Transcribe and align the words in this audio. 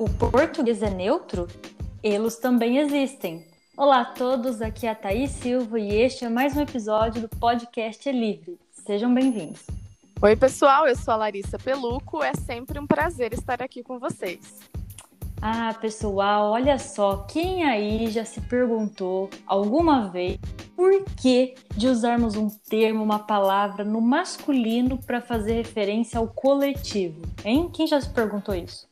o 0.00 0.08
português 0.08 0.82
é 0.82 0.88
neutro? 0.88 1.46
Eles 2.02 2.36
também 2.36 2.78
existem. 2.78 3.46
Olá 3.76 4.00
a 4.00 4.04
todos, 4.06 4.62
aqui 4.62 4.86
é 4.86 4.90
a 4.92 4.94
Thaís 4.94 5.30
Silva 5.30 5.78
e 5.78 5.94
este 5.94 6.24
é 6.24 6.28
mais 6.30 6.56
um 6.56 6.62
episódio 6.62 7.20
do 7.20 7.28
podcast 7.28 8.08
é 8.08 8.12
Livre. 8.12 8.58
Sejam 8.72 9.12
bem-vindos. 9.12 9.66
Oi, 10.22 10.34
pessoal, 10.36 10.88
eu 10.88 10.96
sou 10.96 11.12
a 11.12 11.18
Larissa 11.18 11.58
Peluco, 11.58 12.22
é 12.22 12.32
sempre 12.32 12.80
um 12.80 12.86
prazer 12.86 13.34
estar 13.34 13.62
aqui 13.62 13.82
com 13.82 13.98
vocês. 13.98 14.60
Ah, 15.42 15.74
pessoal, 15.78 16.52
olha 16.52 16.78
só, 16.78 17.18
quem 17.28 17.64
aí 17.64 18.10
já 18.10 18.24
se 18.24 18.40
perguntou 18.40 19.28
alguma 19.46 20.08
vez 20.08 20.38
por 20.74 21.04
que 21.20 21.56
de 21.76 21.88
usarmos 21.88 22.36
um 22.36 22.48
termo, 22.48 23.04
uma 23.04 23.18
palavra 23.18 23.84
no 23.84 24.00
masculino 24.00 24.96
para 24.96 25.20
fazer 25.20 25.56
referência 25.56 26.18
ao 26.18 26.26
coletivo? 26.26 27.20
Hein? 27.44 27.68
Quem 27.70 27.86
já 27.86 28.00
se 28.00 28.08
perguntou 28.08 28.54
isso? 28.54 28.89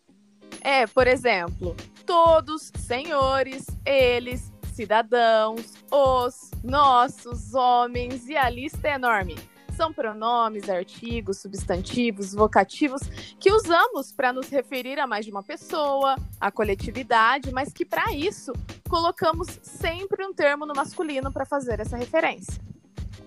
É, 0.61 0.87
por 0.87 1.07
exemplo, 1.07 1.77
todos, 2.07 2.73
senhores, 2.77 3.67
eles, 3.85 4.53
cidadãos, 4.73 5.75
os, 5.91 6.51
nossos, 6.62 7.55
homens 7.55 8.29
e 8.29 8.37
a 8.37 8.48
lista 8.48 8.89
é 8.89 8.95
enorme 8.95 9.37
são 9.79 9.93
pronomes, 9.93 10.69
artigos, 10.69 11.39
substantivos, 11.39 12.34
vocativos 12.34 13.01
que 13.39 13.53
usamos 13.53 14.11
para 14.11 14.33
nos 14.33 14.48
referir 14.48 14.98
a 14.98 15.07
mais 15.07 15.25
de 15.25 15.31
uma 15.31 15.43
pessoa, 15.43 16.17
a 16.41 16.51
coletividade, 16.51 17.53
mas 17.53 17.73
que 17.73 17.84
para 17.84 18.12
isso 18.12 18.53
colocamos 18.89 19.47
sempre 19.62 20.27
um 20.27 20.34
termo 20.34 20.67
no 20.67 20.75
masculino 20.75 21.33
para 21.33 21.47
fazer 21.47 21.79
essa 21.79 21.97
referência. 21.97 22.68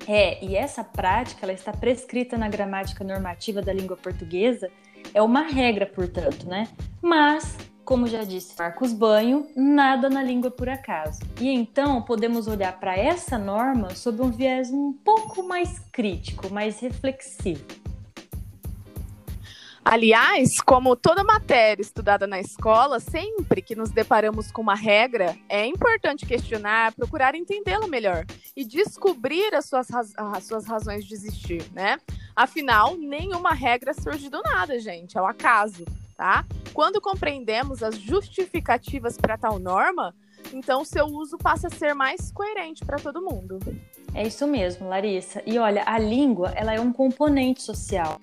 É, 0.07 0.43
e 0.43 0.55
essa 0.55 0.83
prática 0.83 1.45
ela 1.45 1.53
está 1.53 1.71
prescrita 1.71 2.37
na 2.37 2.49
gramática 2.49 3.03
normativa 3.03 3.61
da 3.61 3.71
língua 3.71 3.97
portuguesa, 3.97 4.69
é 5.13 5.21
uma 5.21 5.41
regra, 5.41 5.85
portanto, 5.85 6.47
né? 6.47 6.67
Mas 7.01 7.57
como 7.83 8.07
já 8.07 8.23
disse 8.23 8.55
Marcos 8.57 8.93
Banho, 8.93 9.47
nada 9.55 10.09
na 10.09 10.23
língua 10.23 10.49
por 10.49 10.69
acaso. 10.69 11.19
E 11.39 11.49
então 11.49 12.01
podemos 12.01 12.47
olhar 12.47 12.79
para 12.79 12.95
essa 12.95 13.37
norma 13.37 13.89
sob 13.95 14.21
um 14.21 14.31
viés 14.31 14.71
um 14.71 14.93
pouco 14.93 15.43
mais 15.43 15.79
crítico, 15.91 16.53
mais 16.53 16.79
reflexivo. 16.79 17.80
Aliás, 19.83 20.61
como 20.61 20.95
toda 20.95 21.23
matéria 21.23 21.81
estudada 21.81 22.27
na 22.27 22.39
escola, 22.39 22.99
sempre 22.99 23.61
que 23.61 23.75
nos 23.75 23.89
deparamos 23.89 24.51
com 24.51 24.61
uma 24.61 24.75
regra, 24.75 25.35
é 25.49 25.65
importante 25.65 26.25
questionar, 26.25 26.93
procurar 26.93 27.35
entendê-la 27.35 27.87
melhor 27.87 28.25
e 28.55 28.63
descobrir 28.63 29.53
as 29.55 29.65
suas, 29.65 29.87
as 30.15 30.43
suas 30.43 30.65
razões 30.65 31.05
de 31.05 31.13
existir, 31.13 31.65
né? 31.73 31.99
Afinal, 32.35 32.95
nenhuma 32.95 33.53
regra 33.53 33.93
surge 33.93 34.29
do 34.29 34.41
nada, 34.41 34.79
gente, 34.79 35.17
é 35.17 35.21
o 35.21 35.25
acaso 35.25 35.83
tá? 36.21 36.45
Quando 36.71 37.01
compreendemos 37.01 37.81
as 37.81 37.95
justificativas 37.95 39.17
para 39.17 39.39
tal 39.39 39.57
norma, 39.57 40.13
então 40.53 40.85
seu 40.85 41.07
uso 41.07 41.35
passa 41.35 41.65
a 41.65 41.71
ser 41.71 41.95
mais 41.95 42.31
coerente 42.31 42.85
para 42.85 42.99
todo 42.99 43.23
mundo. 43.23 43.57
É 44.13 44.27
isso 44.27 44.45
mesmo, 44.45 44.87
Larissa. 44.87 45.41
E 45.47 45.57
olha, 45.57 45.83
a 45.83 45.97
língua, 45.97 46.51
ela 46.55 46.75
é 46.75 46.79
um 46.79 46.93
componente 46.93 47.63
social. 47.63 48.21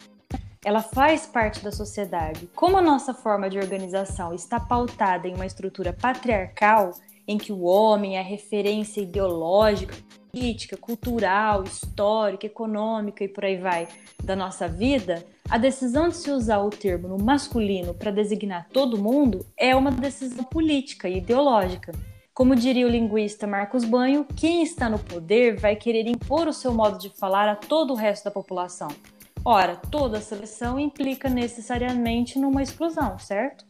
Ela 0.65 0.83
faz 0.83 1.27
parte 1.27 1.63
da 1.63 1.71
sociedade. 1.71 2.49
Como 2.55 2.77
a 2.77 2.83
nossa 2.83 3.15
forma 3.15 3.49
de 3.49 3.59
organização 3.59 4.35
está 4.35 4.59
pautada 4.59 5.29
em 5.29 5.35
uma 5.35 5.47
estrutura 5.47 5.93
patriarcal, 5.93 6.93
em 7.27 7.39
que 7.39 7.53
o 7.53 7.63
homem 7.63 8.17
é 8.17 8.21
a 8.21 8.25
referência 8.25 9.01
ideológica, 9.01 9.95
política, 10.33 10.77
cultural, 10.77 11.63
histórica, 11.63 12.47
econômica 12.47 13.23
e 13.23 13.29
por 13.29 13.45
aí 13.45 13.57
vai 13.57 13.87
da 14.23 14.35
nossa 14.35 14.67
vida, 14.67 15.25
a 15.49 15.59
decisão 15.59 16.09
de 16.09 16.17
se 16.17 16.31
usar 16.31 16.59
o 16.59 16.71
termo 16.71 17.09
no 17.09 17.23
masculino 17.23 17.95
para 17.95 18.11
designar 18.11 18.69
todo 18.73 19.03
mundo 19.03 19.47
é 19.57 19.75
uma 19.75 19.91
decisão 19.91 20.45
política 20.45 21.09
e 21.09 21.19
ideológica. 21.19 21.93
Como 22.35 22.55
diria 22.55 22.87
o 22.87 22.91
linguista 22.91 23.47
Marcos 23.47 23.85
Banho, 23.85 24.27
quem 24.37 24.63
está 24.63 24.89
no 24.89 24.99
poder 24.99 25.57
vai 25.57 25.75
querer 25.75 26.07
impor 26.07 26.47
o 26.47 26.53
seu 26.53 26.73
modo 26.73 26.99
de 26.99 27.11
falar 27.11 27.49
a 27.49 27.57
todo 27.57 27.93
o 27.93 27.97
resto 27.97 28.25
da 28.25 28.31
população. 28.31 28.89
Ora, 29.51 29.77
toda 29.77 30.21
seleção 30.21 30.79
implica 30.79 31.27
necessariamente 31.27 32.39
numa 32.39 32.63
exclusão, 32.63 33.19
certo? 33.19 33.65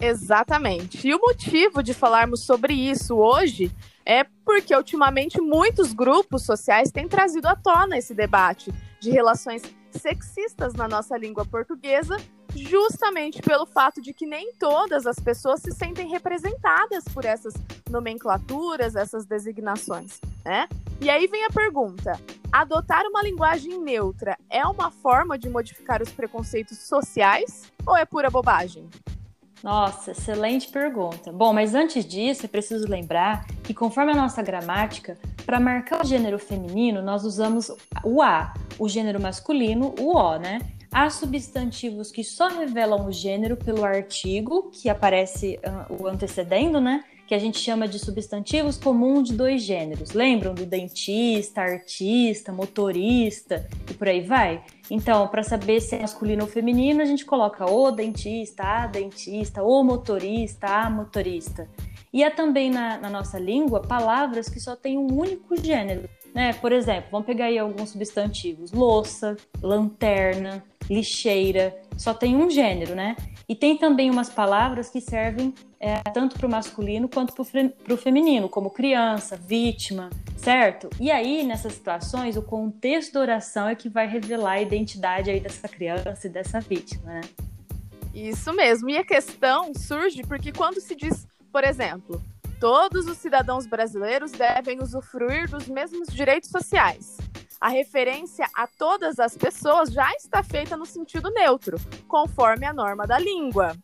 Exatamente. 0.00 1.06
E 1.06 1.14
o 1.14 1.20
motivo 1.20 1.80
de 1.80 1.94
falarmos 1.94 2.40
sobre 2.40 2.74
isso 2.74 3.14
hoje 3.14 3.70
é 4.04 4.24
porque 4.44 4.74
ultimamente 4.74 5.40
muitos 5.40 5.92
grupos 5.92 6.42
sociais 6.42 6.90
têm 6.90 7.06
trazido 7.06 7.46
à 7.46 7.54
tona 7.54 7.96
esse 7.96 8.14
debate 8.14 8.74
de 8.98 9.12
relações 9.12 9.62
sexistas 9.92 10.74
na 10.74 10.88
nossa 10.88 11.16
língua 11.16 11.46
portuguesa, 11.46 12.16
justamente 12.56 13.40
pelo 13.40 13.64
fato 13.64 14.02
de 14.02 14.12
que 14.12 14.26
nem 14.26 14.54
todas 14.54 15.06
as 15.06 15.20
pessoas 15.20 15.60
se 15.60 15.70
sentem 15.70 16.08
representadas 16.08 17.04
por 17.14 17.24
essas 17.24 17.54
nomenclaturas, 17.88 18.96
essas 18.96 19.24
designações, 19.24 20.20
né? 20.44 20.68
E 21.00 21.08
aí 21.08 21.28
vem 21.28 21.44
a 21.44 21.50
pergunta: 21.50 22.20
adotar 22.52 23.04
uma 23.06 23.22
linguagem 23.22 23.80
neutra 23.80 24.36
é 24.50 24.64
uma 24.66 24.90
forma 24.90 25.38
de 25.38 25.48
modificar 25.48 26.02
os 26.02 26.10
preconceitos 26.10 26.78
sociais 26.78 27.70
ou 27.86 27.96
é 27.96 28.04
pura 28.04 28.30
bobagem? 28.30 28.88
Nossa, 29.62 30.12
excelente 30.12 30.68
pergunta. 30.68 31.32
Bom, 31.32 31.52
mas 31.52 31.74
antes 31.74 32.04
disso, 32.04 32.44
é 32.44 32.48
preciso 32.48 32.88
lembrar 32.88 33.46
que, 33.64 33.74
conforme 33.74 34.12
a 34.12 34.16
nossa 34.16 34.42
gramática, 34.42 35.18
para 35.44 35.58
marcar 35.58 36.04
o 36.04 36.06
gênero 36.06 36.38
feminino, 36.38 37.02
nós 37.02 37.24
usamos 37.24 37.70
o 38.04 38.22
A, 38.22 38.52
o 38.78 38.88
gênero 38.88 39.20
masculino, 39.20 39.94
o 39.98 40.16
O, 40.16 40.38
né? 40.38 40.60
Há 40.92 41.10
substantivos 41.10 42.10
que 42.10 42.22
só 42.22 42.48
revelam 42.48 43.06
o 43.06 43.12
gênero 43.12 43.56
pelo 43.56 43.84
artigo 43.84 44.70
que 44.70 44.88
aparece 44.88 45.58
uh, 45.58 46.02
o 46.02 46.06
antecedendo, 46.06 46.80
né? 46.80 47.04
Que 47.26 47.34
a 47.34 47.38
gente 47.38 47.58
chama 47.58 47.88
de 47.88 47.98
substantivos 47.98 48.76
comuns 48.76 49.28
de 49.28 49.34
dois 49.34 49.62
gêneros. 49.62 50.12
Lembram 50.12 50.54
do 50.54 50.64
dentista, 50.64 51.60
artista, 51.60 52.52
motorista 52.52 53.68
e 53.90 53.94
por 53.94 54.08
aí 54.08 54.20
vai? 54.20 54.62
Então, 54.90 55.26
para 55.26 55.42
saber 55.42 55.80
se 55.80 55.96
é 55.96 56.00
masculino 56.00 56.42
ou 56.42 56.48
feminino, 56.48 57.02
a 57.02 57.04
gente 57.04 57.24
coloca 57.24 57.68
o 57.68 57.90
dentista, 57.90 58.62
a 58.62 58.86
dentista, 58.86 59.62
o 59.62 59.82
motorista, 59.82 60.66
a 60.68 60.88
motorista. 60.88 61.68
E 62.12 62.22
há 62.22 62.30
também 62.30 62.70
na, 62.70 62.96
na 62.96 63.10
nossa 63.10 63.38
língua 63.38 63.82
palavras 63.82 64.48
que 64.48 64.60
só 64.60 64.76
têm 64.76 64.96
um 64.96 65.12
único 65.12 65.56
gênero. 65.60 66.08
Né? 66.34 66.52
Por 66.52 66.72
exemplo, 66.72 67.08
vamos 67.10 67.26
pegar 67.26 67.46
aí 67.46 67.58
alguns 67.58 67.90
substantivos: 67.90 68.72
louça, 68.72 69.36
lanterna, 69.60 70.62
lixeira, 70.88 71.76
só 71.96 72.14
tem 72.14 72.36
um 72.36 72.50
gênero, 72.50 72.94
né? 72.94 73.16
E 73.48 73.54
tem 73.54 73.76
também 73.76 74.10
umas 74.10 74.28
palavras 74.28 74.88
que 74.88 75.00
servem 75.00 75.54
é, 75.78 76.00
tanto 76.12 76.36
para 76.36 76.46
o 76.46 76.50
masculino 76.50 77.08
quanto 77.08 77.32
para 77.32 77.94
o 77.94 77.96
feminino, 77.96 78.48
como 78.48 78.70
criança, 78.70 79.36
vítima, 79.36 80.10
certo? 80.36 80.90
E 80.98 81.10
aí, 81.10 81.44
nessas 81.44 81.74
situações, 81.74 82.36
o 82.36 82.42
contexto 82.42 83.14
da 83.14 83.20
oração 83.20 83.68
é 83.68 83.74
que 83.74 83.88
vai 83.88 84.08
revelar 84.08 84.52
a 84.52 84.62
identidade 84.62 85.30
aí 85.30 85.38
dessa 85.38 85.68
criança 85.68 86.26
e 86.26 86.30
dessa 86.30 86.60
vítima, 86.60 87.04
né? 87.04 87.20
Isso 88.12 88.52
mesmo. 88.52 88.88
E 88.90 88.96
a 88.96 89.04
questão 89.04 89.72
surge 89.74 90.22
porque 90.22 90.50
quando 90.50 90.80
se 90.80 90.96
diz, 90.96 91.28
por 91.52 91.62
exemplo, 91.62 92.20
todos 92.58 93.06
os 93.06 93.18
cidadãos 93.18 93.66
brasileiros 93.66 94.32
devem 94.32 94.82
usufruir 94.82 95.48
dos 95.48 95.68
mesmos 95.68 96.08
direitos 96.08 96.50
sociais. 96.50 97.18
A 97.66 97.68
referência 97.68 98.48
a 98.54 98.68
todas 98.68 99.18
as 99.18 99.36
pessoas 99.36 99.90
já 99.90 100.08
está 100.12 100.40
feita 100.40 100.76
no 100.76 100.86
sentido 100.86 101.28
neutro, 101.30 101.76
conforme 102.06 102.64
a 102.64 102.72
norma 102.72 103.08
da 103.08 103.18
língua. 103.18 103.76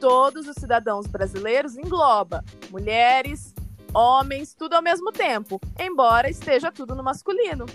Todos 0.00 0.48
os 0.48 0.56
cidadãos 0.56 1.06
brasileiros 1.06 1.76
engloba 1.76 2.44
mulheres, 2.72 3.54
homens, 3.94 4.52
tudo 4.52 4.74
ao 4.74 4.82
mesmo 4.82 5.12
tempo, 5.12 5.60
embora 5.78 6.28
esteja 6.28 6.72
tudo 6.72 6.92
no 6.92 7.04
masculino. 7.04 7.66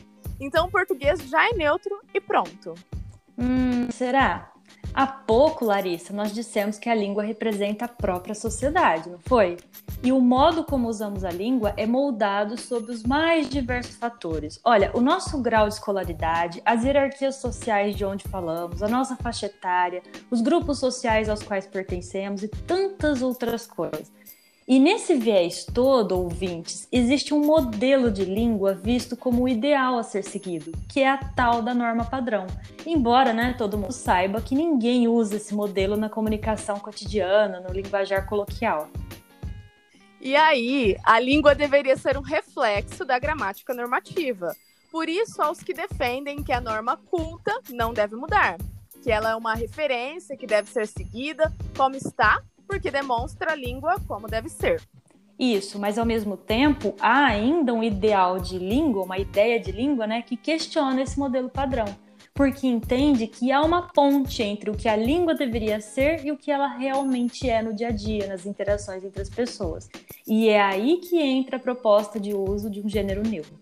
Então 0.42 0.68
o 0.68 0.70
português 0.70 1.22
já 1.22 1.50
é 1.50 1.54
neutro 1.54 2.02
e 2.14 2.20
pronto. 2.20 2.74
Hum, 3.38 3.90
será? 3.92 4.52
Há 4.98 5.06
pouco, 5.06 5.66
Larissa, 5.66 6.14
nós 6.14 6.34
dissemos 6.34 6.80
que 6.80 6.90
a 6.90 6.96
língua 6.96 7.22
representa 7.22 7.84
a 7.84 7.88
própria 7.90 8.34
sociedade, 8.34 9.10
não 9.10 9.20
foi? 9.20 9.58
E 10.02 10.10
o 10.14 10.22
modo 10.22 10.64
como 10.64 10.88
usamos 10.88 11.26
a 11.26 11.30
língua 11.30 11.74
é 11.76 11.86
moldado 11.86 12.58
sob 12.58 12.90
os 12.90 13.04
mais 13.04 13.50
diversos 13.50 13.98
fatores. 13.98 14.58
Olha, 14.64 14.92
o 14.94 15.02
nosso 15.02 15.42
grau 15.42 15.68
de 15.68 15.74
escolaridade, 15.74 16.62
as 16.64 16.86
hierarquias 16.86 17.36
sociais 17.36 17.94
de 17.94 18.06
onde 18.06 18.26
falamos, 18.30 18.82
a 18.82 18.88
nossa 18.88 19.18
faixa 19.18 19.48
etária, 19.48 20.02
os 20.32 20.40
grupos 20.40 20.80
sociais 20.80 21.28
aos 21.28 21.44
quais 21.44 21.68
pertencemos 21.68 22.42
e 22.42 22.48
tantas 22.48 23.22
outras 23.22 23.68
coisas. 23.68 24.10
E 24.68 24.80
nesse 24.80 25.14
viés 25.14 25.64
todo, 25.64 26.18
ouvintes, 26.18 26.88
existe 26.92 27.36
um 27.36 27.46
modelo 27.46 28.10
de 28.10 28.26
língua 28.26 28.74
visto 28.74 29.16
como 29.16 29.44
o 29.44 29.48
ideal 29.48 29.96
a 29.96 30.02
ser 30.02 30.24
seguido, 30.24 30.72
que 30.90 31.02
é 31.02 31.08
a 31.08 31.18
tal 31.18 31.62
da 31.62 31.72
norma 31.72 32.04
padrão. 32.04 32.48
Embora, 32.84 33.32
né, 33.32 33.54
todo 33.56 33.78
mundo 33.78 33.92
saiba 33.92 34.42
que 34.42 34.56
ninguém 34.56 35.08
usa 35.08 35.36
esse 35.36 35.54
modelo 35.54 35.96
na 35.96 36.10
comunicação 36.10 36.80
cotidiana, 36.80 37.60
no 37.60 37.72
linguajar 37.72 38.28
coloquial. 38.28 38.90
E 40.20 40.36
aí, 40.36 40.98
a 41.04 41.20
língua 41.20 41.54
deveria 41.54 41.96
ser 41.96 42.18
um 42.18 42.24
reflexo 42.24 43.06
da 43.06 43.20
gramática 43.20 43.72
normativa. 43.72 44.52
Por 44.92 45.08
isso, 45.08 45.44
aos 45.44 45.60
que 45.60 45.76
defendem 45.76 46.42
que 46.42 46.52
a 46.52 46.60
norma 46.60 46.98
culta 46.98 47.54
não 47.70 47.94
deve 47.94 48.16
mudar, 48.16 48.58
que 49.04 49.12
ela 49.12 49.30
é 49.30 49.36
uma 49.36 49.54
referência 49.54 50.36
que 50.36 50.48
deve 50.48 50.72
ser 50.72 50.88
seguida 50.88 51.54
como 51.78 51.96
está 51.96 52.42
porque 52.68 52.92
demonstra 52.92 53.52
a 53.52 53.56
língua 53.56 53.96
como 54.08 54.28
deve 54.28 54.50
ser. 54.50 54.82
Isso, 55.38 55.78
mas 55.78 55.98
ao 55.98 56.06
mesmo 56.06 56.38
tempo 56.38 56.96
há 57.00 57.26
ainda 57.26 57.74
um 57.74 57.84
ideal 57.84 58.40
de 58.40 58.58
língua, 58.58 59.04
uma 59.04 59.18
ideia 59.18 59.60
de 59.60 59.72
língua, 59.72 60.08
né, 60.08 60.22
que 60.22 60.38
questiona 60.38 61.02
esse 61.02 61.20
modelo 61.20 61.50
padrão, 61.50 61.86
porque 62.34 62.66
entende 62.66 63.28
que 63.28 63.52
há 63.52 63.62
uma 63.62 63.82
ponte 63.82 64.42
entre 64.42 64.70
o 64.70 64.76
que 64.76 64.88
a 64.88 64.96
língua 64.96 65.34
deveria 65.36 65.82
ser 65.82 66.26
e 66.26 66.32
o 66.32 66.38
que 66.38 66.52
ela 66.52 66.68
realmente 66.68 67.50
é 67.50 67.62
no 67.62 67.74
dia 67.74 67.90
a 67.90 67.92
dia, 67.92 68.28
nas 68.28 68.46
interações 68.46 69.04
entre 69.04 69.22
as 69.22 69.30
pessoas. 69.30 69.90
E 70.26 70.48
é 70.48 70.62
aí 70.62 70.98
que 70.98 71.18
entra 71.18 71.58
a 71.58 71.60
proposta 71.60 72.18
de 72.18 72.34
uso 72.34 72.70
de 72.70 72.80
um 72.80 72.88
gênero 72.88 73.22
neutro. 73.22 73.54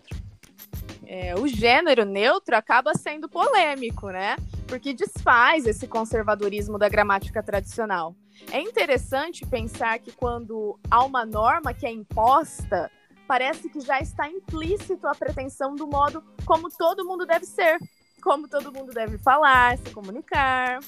É, 1.06 1.36
o 1.36 1.48
gênero 1.48 2.06
neutro 2.06 2.56
acaba 2.56 2.94
sendo 2.96 3.28
polêmico, 3.28 4.10
né? 4.10 4.36
Porque 4.68 4.94
desfaz 4.94 5.66
esse 5.68 5.88
conservadorismo 5.88 6.80
da 6.80 6.90
gramática 6.90 7.44
tradicional. 7.44 8.16
É 8.52 8.60
interessante 8.60 9.46
pensar 9.46 10.00
que 10.00 10.12
quando 10.12 10.80
há 10.90 11.04
uma 11.04 11.26
norma 11.26 11.74
que 11.74 11.86
é 11.86 11.92
imposta, 11.92 12.92
parece 13.28 13.70
que 13.70 13.82
já 13.82 14.00
está 14.00 14.28
implícito 14.28 15.08
a 15.08 15.16
pretensão 15.16 15.76
do 15.76 15.88
modo 15.88 16.24
como 16.46 16.70
todo 16.70 17.06
mundo 17.06 17.26
deve 17.26 17.46
ser, 17.46 17.78
como 18.22 18.48
todo 18.48 18.72
mundo 18.72 18.94
deve 18.94 19.18
falar, 19.18 19.78
se 19.78 19.90
comunicar. 19.92 20.80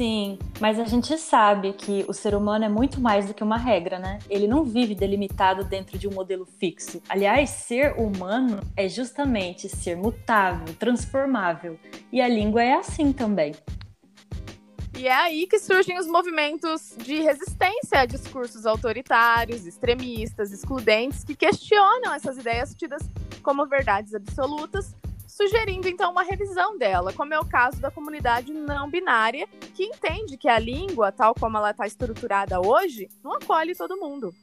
Sim, 0.00 0.38
mas 0.58 0.78
a 0.78 0.84
gente 0.84 1.18
sabe 1.18 1.74
que 1.74 2.06
o 2.08 2.14
ser 2.14 2.34
humano 2.34 2.64
é 2.64 2.70
muito 2.70 2.98
mais 2.98 3.26
do 3.26 3.34
que 3.34 3.44
uma 3.44 3.58
regra, 3.58 3.98
né? 3.98 4.18
Ele 4.30 4.48
não 4.48 4.64
vive 4.64 4.94
delimitado 4.94 5.62
dentro 5.62 5.98
de 5.98 6.08
um 6.08 6.12
modelo 6.12 6.46
fixo. 6.46 7.02
Aliás, 7.06 7.50
ser 7.50 7.92
humano 8.00 8.60
é 8.74 8.88
justamente 8.88 9.68
ser 9.68 9.98
mutável, 9.98 10.74
transformável. 10.78 11.78
E 12.10 12.18
a 12.18 12.28
língua 12.28 12.62
é 12.62 12.72
assim 12.72 13.12
também. 13.12 13.52
E 15.00 15.08
é 15.08 15.14
aí 15.14 15.46
que 15.46 15.58
surgem 15.58 15.98
os 15.98 16.06
movimentos 16.06 16.94
de 16.98 17.22
resistência 17.22 18.00
a 18.00 18.04
discursos 18.04 18.66
autoritários, 18.66 19.66
extremistas, 19.66 20.52
excludentes, 20.52 21.24
que 21.24 21.34
questionam 21.34 22.12
essas 22.12 22.36
ideias 22.36 22.74
tidas 22.74 23.00
como 23.42 23.64
verdades 23.64 24.14
absolutas, 24.14 24.94
sugerindo 25.26 25.88
então 25.88 26.12
uma 26.12 26.22
revisão 26.22 26.76
dela, 26.76 27.14
como 27.14 27.32
é 27.32 27.40
o 27.40 27.46
caso 27.46 27.80
da 27.80 27.90
comunidade 27.90 28.52
não 28.52 28.90
binária, 28.90 29.48
que 29.74 29.84
entende 29.84 30.36
que 30.36 30.50
a 30.50 30.58
língua, 30.58 31.10
tal 31.10 31.34
como 31.34 31.56
ela 31.56 31.70
está 31.70 31.86
estruturada 31.86 32.60
hoje, 32.60 33.08
não 33.24 33.32
acolhe 33.32 33.74
todo 33.74 33.96
mundo. 33.96 34.34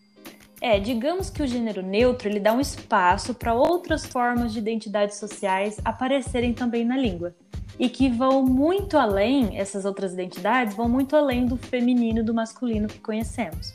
É, 0.59 0.79
digamos 0.79 1.29
que 1.29 1.43
o 1.43 1.47
gênero 1.47 1.83
neutro 1.83 2.27
ele 2.27 2.39
dá 2.39 2.51
um 2.51 2.59
espaço 2.59 3.35
para 3.35 3.53
outras 3.53 4.07
formas 4.07 4.51
de 4.53 4.57
identidades 4.57 5.17
sociais 5.17 5.77
aparecerem 5.85 6.51
também 6.51 6.83
na 6.83 6.97
língua 6.97 7.35
e 7.79 7.89
que 7.89 8.09
vão 8.09 8.43
muito 8.43 8.97
além, 8.97 9.57
essas 9.57 9.85
outras 9.85 10.13
identidades 10.13 10.75
vão 10.75 10.89
muito 10.89 11.15
além 11.15 11.45
do 11.45 11.57
feminino 11.57 12.19
e 12.19 12.23
do 12.23 12.33
masculino 12.33 12.87
que 12.87 12.99
conhecemos. 12.99 13.73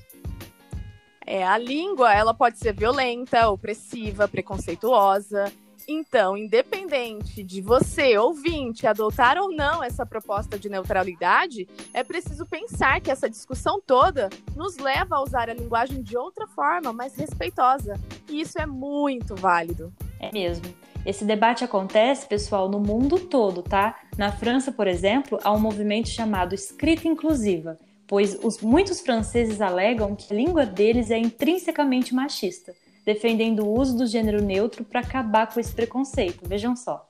É, 1.25 1.47
a 1.47 1.57
língua, 1.57 2.13
ela 2.13 2.35
pode 2.35 2.59
ser 2.59 2.75
violenta, 2.75 3.49
opressiva, 3.49 4.27
preconceituosa. 4.27 5.53
Então, 5.89 6.37
independente 6.37 7.43
de 7.43 7.61
você, 7.61 8.17
ouvinte, 8.19 8.87
adotar 8.87 9.37
ou 9.37 9.51
não 9.51 9.83
essa 9.83 10.07
proposta 10.07 10.59
de 10.59 10.69
neutralidade, 10.69 11.69
é 11.93 12.05
preciso 12.05 12.47
pensar 12.47 13.01
que 13.01 13.11
essa 13.11 13.29
discussão 13.29 13.81
toda 13.81 14.31
nos 14.55 14.77
leva 14.77 15.17
a 15.17 15.23
usar 15.23 15.49
a 15.49 15.55
linguagem 15.55 16.03
de 16.03 16.17
outra 16.17 16.47
forma, 16.47 16.93
mais 16.93 17.17
respeitosa. 17.17 17.99
E 18.29 18.41
isso 18.41 18.61
é 18.61 18.67
muito 18.67 19.35
válido. 19.35 19.93
É 20.23 20.33
mesmo. 20.33 20.65
Esse 21.05 21.25
debate 21.25 21.65
acontece, 21.65 22.27
pessoal, 22.27 22.69
no 22.69 22.79
mundo 22.79 23.19
todo, 23.19 23.63
tá? 23.63 24.01
Na 24.17 24.31
França, 24.31 24.71
por 24.71 24.87
exemplo, 24.87 25.39
há 25.43 25.53
um 25.53 25.59
movimento 25.59 26.09
chamado 26.09 26.55
escrita 26.55 27.09
inclusiva, 27.09 27.77
pois 28.07 28.39
os, 28.43 28.61
muitos 28.61 29.01
franceses 29.01 29.61
alegam 29.61 30.15
que 30.15 30.33
a 30.33 30.37
língua 30.37 30.65
deles 30.65 31.11
é 31.11 31.19
intrinsecamente 31.19 32.15
machista, 32.15 32.73
defendendo 33.05 33.67
o 33.67 33.81
uso 33.81 33.99
do 33.99 34.07
gênero 34.07 34.41
neutro 34.41 34.85
para 34.85 35.01
acabar 35.01 35.53
com 35.53 35.59
esse 35.59 35.73
preconceito. 35.73 36.49
Vejam 36.49 36.77
só. 36.77 37.09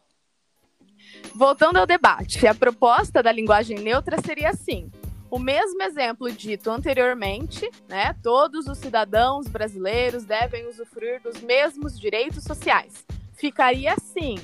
Voltando 1.35 1.77
ao 1.77 1.87
debate, 1.87 2.47
a 2.47 2.55
proposta 2.55 3.23
da 3.23 3.31
linguagem 3.31 3.79
neutra 3.79 4.17
seria 4.25 4.51
assim: 4.51 4.91
o 5.33 5.39
mesmo 5.39 5.83
exemplo 5.83 6.31
dito 6.31 6.71
anteriormente, 6.71 7.69
né? 7.89 8.15
Todos 8.23 8.69
os 8.69 8.79
cidadãos 8.79 9.49
brasileiros 9.49 10.25
devem 10.25 10.69
usufruir 10.69 11.21
dos 11.23 11.41
mesmos 11.41 11.99
direitos 11.99 12.45
sociais 12.45 13.05
ficaria 13.43 13.95
assim: 13.95 14.37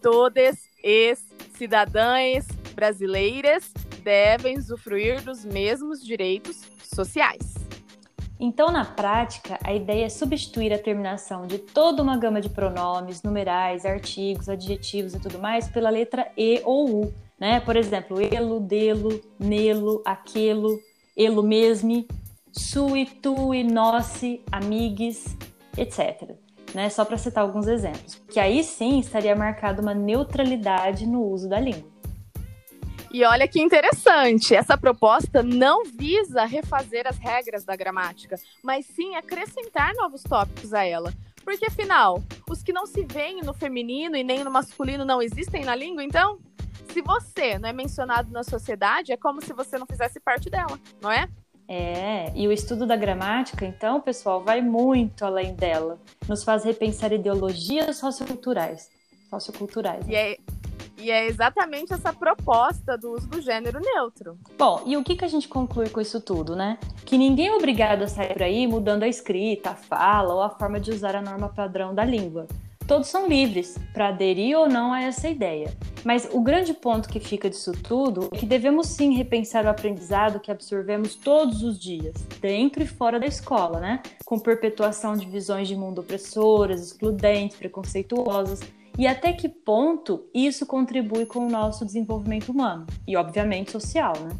todas 0.00 0.56
as 0.82 1.22
cidadãs 1.54 2.46
brasileiras 2.74 3.70
devem 4.02 4.56
usufruir 4.56 5.22
dos 5.22 5.44
mesmos 5.44 6.02
direitos 6.02 6.62
sociais. 6.82 7.54
Então, 8.42 8.72
na 8.72 8.86
prática, 8.86 9.58
a 9.62 9.74
ideia 9.74 10.06
é 10.06 10.08
substituir 10.08 10.72
a 10.72 10.78
terminação 10.78 11.46
de 11.46 11.58
toda 11.58 12.02
uma 12.02 12.16
gama 12.16 12.40
de 12.40 12.48
pronomes, 12.48 13.22
numerais, 13.22 13.84
artigos, 13.84 14.48
adjetivos 14.48 15.12
e 15.12 15.20
tudo 15.20 15.38
mais 15.38 15.68
pela 15.68 15.90
letra 15.90 16.32
e 16.34 16.62
ou 16.64 17.02
u, 17.02 17.14
né? 17.40 17.60
Por 17.60 17.76
exemplo, 17.76 18.18
elo, 18.20 18.60
delo, 18.60 19.20
nelo, 19.38 20.02
aquelo, 20.04 20.78
elo 21.16 21.42
mesme, 21.42 22.06
sui, 22.52 23.06
tui, 23.06 23.64
nosse, 23.64 24.42
amigues, 24.52 25.36
etc 25.76 26.38
né? 26.74 26.88
Só 26.88 27.04
para 27.04 27.18
citar 27.18 27.44
alguns 27.44 27.66
exemplos. 27.66 28.20
Que 28.30 28.40
aí 28.40 28.62
sim 28.62 28.98
estaria 28.98 29.34
marcada 29.34 29.82
uma 29.82 29.94
neutralidade 29.94 31.06
no 31.06 31.22
uso 31.22 31.48
da 31.48 31.60
língua. 31.60 31.90
E 33.12 33.24
olha 33.24 33.48
que 33.48 33.60
interessante, 33.60 34.54
essa 34.54 34.78
proposta 34.78 35.42
não 35.42 35.84
visa 35.84 36.44
refazer 36.44 37.08
as 37.08 37.18
regras 37.18 37.64
da 37.64 37.74
gramática, 37.74 38.36
mas 38.62 38.86
sim 38.86 39.16
acrescentar 39.16 39.92
novos 39.94 40.22
tópicos 40.22 40.72
a 40.72 40.84
ela. 40.84 41.12
Porque 41.42 41.66
afinal, 41.66 42.22
os 42.48 42.62
que 42.62 42.72
não 42.72 42.86
se 42.86 43.04
veem 43.04 43.42
no 43.42 43.52
feminino 43.52 44.16
e 44.16 44.22
nem 44.22 44.44
no 44.44 44.50
masculino 44.50 45.04
não 45.04 45.20
existem 45.20 45.64
na 45.64 45.74
língua, 45.74 46.04
então? 46.04 46.38
Se 46.92 47.02
você 47.02 47.58
não 47.58 47.68
é 47.68 47.72
mencionado 47.72 48.32
na 48.32 48.42
sociedade, 48.42 49.12
é 49.12 49.16
como 49.16 49.40
se 49.40 49.52
você 49.52 49.78
não 49.78 49.86
fizesse 49.86 50.18
parte 50.18 50.50
dela, 50.50 50.78
não 51.00 51.10
é? 51.10 51.28
É, 51.68 52.32
e 52.34 52.48
o 52.48 52.52
estudo 52.52 52.84
da 52.84 52.96
gramática, 52.96 53.64
então, 53.64 54.00
pessoal, 54.00 54.42
vai 54.42 54.60
muito 54.60 55.24
além 55.24 55.54
dela. 55.54 56.00
Nos 56.28 56.42
faz 56.42 56.64
repensar 56.64 57.12
ideologias 57.12 57.96
socioculturais. 57.96 58.90
socioculturais 59.30 60.04
né? 60.04 60.12
e, 60.12 60.16
é, 60.16 60.36
e 60.98 61.10
é 61.12 61.26
exatamente 61.26 61.92
essa 61.92 62.12
proposta 62.12 62.98
do 62.98 63.12
uso 63.12 63.28
do 63.28 63.40
gênero 63.40 63.78
neutro. 63.78 64.36
Bom, 64.58 64.82
e 64.84 64.96
o 64.96 65.04
que, 65.04 65.14
que 65.14 65.24
a 65.24 65.28
gente 65.28 65.46
conclui 65.46 65.88
com 65.88 66.00
isso 66.00 66.20
tudo, 66.20 66.56
né? 66.56 66.76
Que 67.06 67.16
ninguém 67.16 67.46
é 67.46 67.54
obrigado 67.54 68.02
a 68.02 68.08
sair 68.08 68.32
por 68.32 68.42
aí 68.42 68.66
mudando 68.66 69.04
a 69.04 69.08
escrita, 69.08 69.70
a 69.70 69.74
fala 69.76 70.34
ou 70.34 70.42
a 70.42 70.50
forma 70.50 70.80
de 70.80 70.90
usar 70.90 71.14
a 71.14 71.22
norma 71.22 71.48
padrão 71.48 71.94
da 71.94 72.04
língua 72.04 72.48
todos 72.90 73.06
são 73.06 73.28
livres 73.28 73.78
para 73.94 74.08
aderir 74.08 74.58
ou 74.58 74.68
não 74.68 74.92
a 74.92 75.00
essa 75.00 75.28
ideia. 75.28 75.72
Mas 76.04 76.28
o 76.32 76.40
grande 76.40 76.74
ponto 76.74 77.08
que 77.08 77.20
fica 77.20 77.48
disso 77.48 77.70
tudo 77.70 78.28
é 78.32 78.36
que 78.36 78.44
devemos 78.44 78.88
sim 78.88 79.14
repensar 79.14 79.64
o 79.64 79.68
aprendizado 79.68 80.40
que 80.40 80.50
absorvemos 80.50 81.14
todos 81.14 81.62
os 81.62 81.78
dias, 81.78 82.14
dentro 82.40 82.82
e 82.82 82.86
fora 82.88 83.20
da 83.20 83.26
escola, 83.26 83.78
né? 83.78 84.02
Com 84.24 84.40
perpetuação 84.40 85.14
de 85.14 85.24
visões 85.26 85.68
de 85.68 85.76
mundo 85.76 86.00
opressoras, 86.00 86.84
excludentes, 86.84 87.56
preconceituosas, 87.56 88.58
e 88.98 89.06
até 89.06 89.32
que 89.32 89.48
ponto 89.48 90.28
isso 90.34 90.66
contribui 90.66 91.26
com 91.26 91.46
o 91.46 91.48
nosso 91.48 91.84
desenvolvimento 91.84 92.48
humano 92.48 92.88
e, 93.06 93.16
obviamente, 93.16 93.70
social, 93.70 94.14
né? 94.18 94.36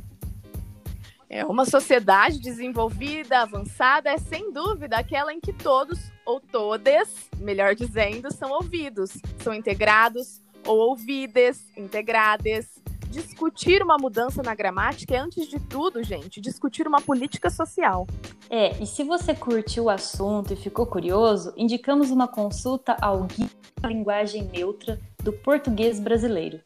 É 1.32 1.44
uma 1.44 1.64
sociedade 1.64 2.40
desenvolvida, 2.40 3.42
avançada, 3.42 4.10
é 4.10 4.18
sem 4.18 4.52
dúvida 4.52 4.96
aquela 4.96 5.32
em 5.32 5.38
que 5.38 5.52
todos 5.52 6.10
ou 6.30 6.40
todas, 6.40 7.08
melhor 7.38 7.74
dizendo, 7.74 8.32
são 8.32 8.50
ouvidos, 8.52 9.10
são 9.42 9.52
integrados 9.52 10.40
ou 10.64 10.78
ouvidas, 10.78 11.60
integradas. 11.76 12.66
Discutir 13.08 13.82
uma 13.82 13.96
mudança 13.98 14.40
na 14.40 14.54
gramática 14.54 15.16
é, 15.16 15.18
antes 15.18 15.48
de 15.48 15.58
tudo, 15.58 16.00
gente, 16.04 16.40
discutir 16.40 16.86
uma 16.86 17.00
política 17.00 17.50
social. 17.50 18.06
É, 18.48 18.80
e 18.80 18.86
se 18.86 19.02
você 19.02 19.34
curtiu 19.34 19.84
o 19.84 19.90
assunto 19.90 20.52
e 20.52 20.56
ficou 20.56 20.86
curioso, 20.86 21.52
indicamos 21.56 22.12
uma 22.12 22.28
consulta 22.28 22.96
ao 23.00 23.24
Guia 23.24 23.50
da 23.80 23.88
Linguagem 23.88 24.44
Neutra 24.44 25.00
do 25.24 25.32
Português 25.32 25.98
Brasileiro 25.98 26.60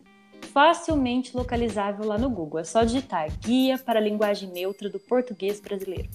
facilmente 0.52 1.36
localizável 1.36 2.06
lá 2.06 2.16
no 2.16 2.30
Google. 2.30 2.60
É 2.60 2.64
só 2.64 2.84
digitar 2.84 3.28
Guia 3.40 3.76
para 3.76 3.98
a 3.98 4.02
Linguagem 4.02 4.48
Neutra 4.50 4.88
do 4.88 5.00
Português 5.00 5.60
Brasileiro. 5.60 6.08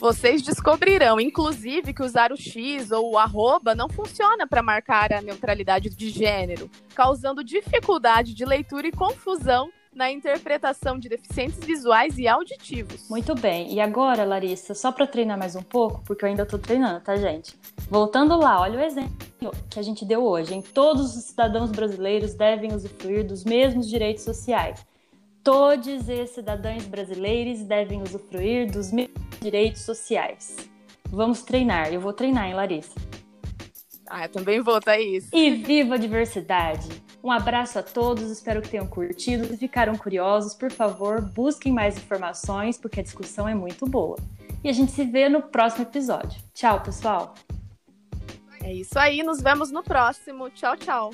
Vocês 0.00 0.42
descobrirão, 0.42 1.18
inclusive, 1.18 1.92
que 1.92 2.04
usar 2.04 2.30
o 2.30 2.36
X 2.36 2.92
ou 2.92 3.12
o 3.12 3.18
arroba 3.18 3.74
não 3.74 3.88
funciona 3.88 4.46
para 4.46 4.62
marcar 4.62 5.12
a 5.12 5.20
neutralidade 5.20 5.90
de 5.90 6.08
gênero, 6.08 6.70
causando 6.94 7.42
dificuldade 7.42 8.32
de 8.32 8.44
leitura 8.44 8.86
e 8.86 8.92
confusão 8.92 9.68
na 9.92 10.12
interpretação 10.12 11.00
de 11.00 11.08
deficientes 11.08 11.58
visuais 11.58 12.16
e 12.16 12.28
auditivos. 12.28 13.08
Muito 13.10 13.34
bem. 13.34 13.74
E 13.74 13.80
agora, 13.80 14.24
Larissa, 14.24 14.72
só 14.72 14.92
para 14.92 15.04
treinar 15.04 15.36
mais 15.36 15.56
um 15.56 15.62
pouco, 15.62 16.00
porque 16.06 16.24
eu 16.24 16.28
ainda 16.28 16.44
estou 16.44 16.60
treinando, 16.60 17.00
tá, 17.00 17.16
gente? 17.16 17.58
Voltando 17.90 18.36
lá, 18.36 18.60
olha 18.60 18.78
o 18.78 18.82
exemplo 18.82 19.28
que 19.68 19.80
a 19.80 19.82
gente 19.82 20.04
deu 20.04 20.22
hoje. 20.22 20.54
Em 20.54 20.62
todos 20.62 21.16
os 21.16 21.24
cidadãos 21.24 21.72
brasileiros 21.72 22.34
devem 22.34 22.72
usufruir 22.72 23.26
dos 23.26 23.42
mesmos 23.44 23.88
direitos 23.88 24.22
sociais. 24.22 24.86
Todos 25.48 26.06
os 26.06 26.28
cidadãos 26.28 26.84
brasileiros 26.84 27.62
devem 27.62 28.02
usufruir 28.02 28.70
dos 28.70 28.92
mesmos 28.92 29.16
direitos 29.40 29.80
sociais. 29.80 30.54
Vamos 31.08 31.40
treinar. 31.40 31.90
Eu 31.90 32.02
vou 32.02 32.12
treinar, 32.12 32.48
hein, 32.48 32.54
Larissa? 32.54 32.92
Ah, 34.06 34.24
eu 34.24 34.28
também 34.28 34.60
vou, 34.60 34.78
Thaís. 34.78 35.30
E 35.32 35.48
viva 35.52 35.94
a 35.94 35.98
diversidade! 35.98 36.86
Um 37.24 37.30
abraço 37.30 37.78
a 37.78 37.82
todos, 37.82 38.30
espero 38.30 38.60
que 38.60 38.68
tenham 38.68 38.86
curtido. 38.86 39.46
Se 39.46 39.56
ficaram 39.56 39.96
curiosos, 39.96 40.54
por 40.54 40.70
favor, 40.70 41.22
busquem 41.22 41.72
mais 41.72 41.96
informações, 41.96 42.76
porque 42.76 43.00
a 43.00 43.02
discussão 43.02 43.48
é 43.48 43.54
muito 43.54 43.86
boa. 43.86 44.18
E 44.62 44.68
a 44.68 44.72
gente 44.72 44.92
se 44.92 45.04
vê 45.04 45.30
no 45.30 45.40
próximo 45.40 45.84
episódio. 45.84 46.38
Tchau, 46.52 46.82
pessoal! 46.82 47.32
É 48.62 48.74
isso 48.74 48.98
aí, 48.98 49.22
nos 49.22 49.40
vemos 49.40 49.70
no 49.70 49.82
próximo. 49.82 50.50
Tchau, 50.50 50.76
tchau! 50.76 51.10